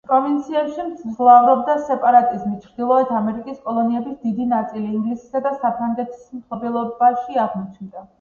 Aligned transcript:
პროვინციებში 0.09 0.83
მძლავრობდა 0.85 1.73
სეპარატიზმი, 1.89 2.53
ჩრდილოეთ 2.63 3.11
ამერიკის 3.17 3.59
კოლონიების 3.67 4.15
დიდი 4.23 4.47
ნაწილი 4.55 4.89
ინგლისისა 5.01 5.43
და 5.49 5.53
საფრანგეთის 5.59 6.25
მფლობელობაში 6.39 7.39
აღმოჩნდა. 7.45 8.05